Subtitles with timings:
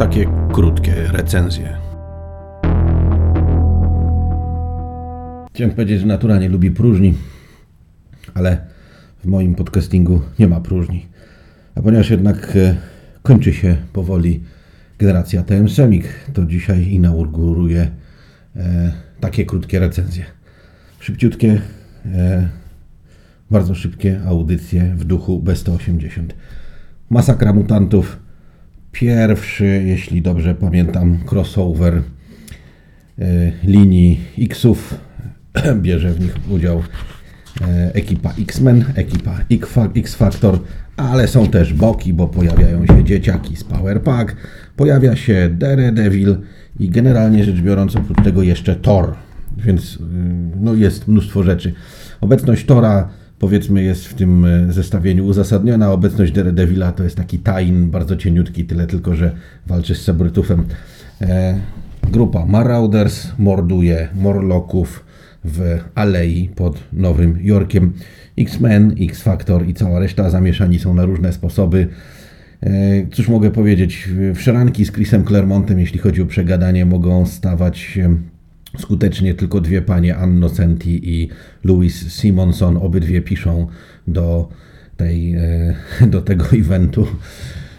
[0.00, 1.76] Takie krótkie recenzje.
[5.54, 7.14] Chciałem powiedzieć, że natura nie lubi próżni,
[8.34, 8.58] ale
[9.24, 11.06] w moim podcastingu nie ma próżni.
[11.74, 12.76] A ponieważ jednak e,
[13.22, 14.40] kończy się powoli
[14.98, 17.90] generacja TM Semik, to dzisiaj inauguruję
[18.56, 20.24] e, takie krótkie recenzje.
[21.00, 21.60] Szybciutkie,
[22.06, 22.48] e,
[23.50, 26.22] bardzo szybkie audycje w duchu B180.
[27.10, 28.29] Masakra mutantów.
[28.92, 32.02] Pierwszy, jeśli dobrze pamiętam, crossover e,
[33.64, 34.94] linii X-ów.
[35.82, 36.82] Bierze w nich udział
[37.60, 39.38] e, ekipa X-Men, ekipa
[39.96, 40.58] X-Factor,
[40.96, 44.36] ale są też boki, bo pojawiają się dzieciaki z Power Pack,
[44.76, 46.36] pojawia się Daredevil
[46.80, 49.14] i generalnie rzecz biorąc oprócz tego jeszcze Thor,
[49.56, 49.98] więc y,
[50.60, 51.72] no, jest mnóstwo rzeczy.
[52.20, 53.08] Obecność Tora
[53.40, 55.92] powiedzmy jest w tym e, zestawieniu uzasadniona.
[55.92, 59.32] Obecność Daredevila to jest taki tain, bardzo cieniutki, tyle tylko, że
[59.66, 60.64] walczy z Sabrytufem.
[61.20, 61.58] E,
[62.12, 65.04] grupa Marauders morduje Morlocków
[65.44, 67.92] w alei pod Nowym Jorkiem.
[68.38, 71.88] X-Men, X-Factor i cała reszta zamieszani są na różne sposoby.
[72.62, 72.70] E,
[73.12, 74.08] cóż mogę powiedzieć?
[74.34, 77.98] W szeranki z Chrisem Claremontem, jeśli chodzi o przegadanie, mogą stawać
[78.78, 81.28] skutecznie tylko dwie panie, Anno Senti i
[81.64, 83.66] Louis Simonson, obydwie piszą
[84.06, 84.48] do,
[84.96, 85.74] tej, e,
[86.06, 87.06] do tego eventu.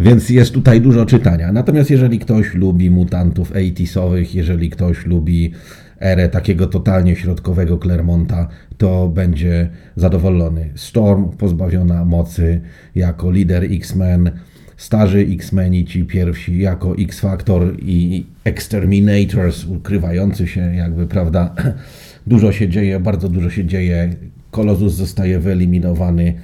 [0.00, 1.52] Więc jest tutaj dużo czytania.
[1.52, 5.52] Natomiast jeżeli ktoś lubi mutantów 80sowych, jeżeli ktoś lubi
[6.00, 8.48] erę takiego totalnie środkowego Clermonta,
[8.78, 10.70] to będzie zadowolony.
[10.74, 12.60] Storm pozbawiona mocy
[12.94, 14.30] jako lider X-Men,
[14.76, 21.54] starzy X-Meni, ci pierwsi, jako X-Factor i Exterminators, ukrywający się jakby, prawda,
[22.26, 24.14] dużo się dzieje, bardzo dużo się dzieje.
[24.50, 26.34] Colossus zostaje wyeliminowany,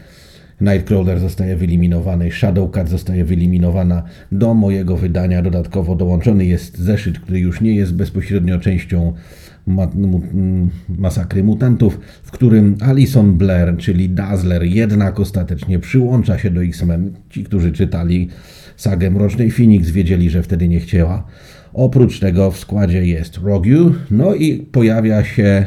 [0.61, 4.03] Nightcrawler zostaje wyeliminowany, Shadowcat zostaje wyeliminowana.
[4.33, 9.13] Do mojego wydania dodatkowo dołączony jest zeszyt, który już nie jest bezpośrednio częścią
[10.89, 17.13] masakry mutantów, w którym Alison Blair, czyli Dazzler, jednak ostatecznie przyłącza się do X-Men.
[17.31, 18.29] Ci, którzy czytali
[18.77, 21.27] sagę Mrocznej Phoenix, wiedzieli, że wtedy nie chciała.
[21.73, 25.67] Oprócz tego w składzie jest Rogue, no i pojawia się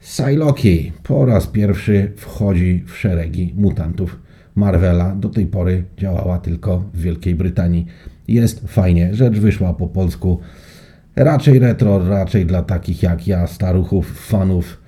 [0.00, 0.92] Psylocke.
[1.02, 4.18] Po raz pierwszy wchodzi w szeregi mutantów
[4.54, 5.14] Marvela.
[5.14, 7.86] Do tej pory działała tylko w Wielkiej Brytanii.
[8.28, 10.40] Jest fajnie, rzecz wyszła po polsku.
[11.16, 14.80] Raczej retro, raczej dla takich jak ja, staruchów, fanów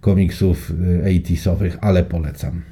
[0.00, 0.72] komiksów
[1.04, 2.62] 80sowych, y, ale polecam.